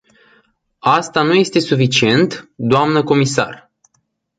[0.87, 3.71] Asta nu este suficient, doamnă comisar.